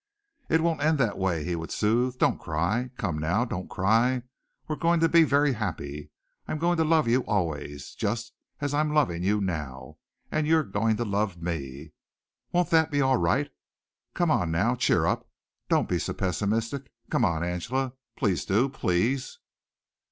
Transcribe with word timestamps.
"It 0.49 0.61
won't 0.61 0.81
end 0.81 0.97
that 0.97 1.15
way," 1.19 1.43
he 1.43 1.55
would 1.55 1.69
soothe. 1.69 2.17
"Don't 2.17 2.39
cry. 2.39 2.89
Come 2.97 3.19
now, 3.19 3.45
don't 3.45 3.69
cry. 3.69 4.23
We're 4.67 4.75
going 4.75 4.99
to 5.01 5.07
be 5.07 5.21
very 5.23 5.53
happy. 5.53 6.09
I'm 6.47 6.57
going 6.57 6.77
to 6.77 6.83
love 6.83 7.07
you 7.07 7.21
always, 7.25 7.91
just 7.93 8.33
as 8.61 8.73
I'm 8.73 8.95
loving 8.95 9.21
you 9.21 9.39
now, 9.41 9.99
and 10.31 10.47
you're 10.47 10.63
going 10.63 10.97
to 10.97 11.05
love 11.05 11.39
me. 11.39 11.93
Won't 12.51 12.71
that 12.71 12.89
be 12.89 12.99
all 12.99 13.17
right? 13.17 13.51
Come 14.15 14.31
on, 14.31 14.49
now. 14.49 14.73
Cheer 14.73 15.05
up. 15.05 15.29
Don't 15.69 15.87
be 15.87 15.99
so 15.99 16.13
pessimistic. 16.15 16.91
Come 17.11 17.23
on, 17.23 17.43
Angela. 17.43 17.93
Please 18.17 18.43
do. 18.43 18.69
Please!" 18.69 19.37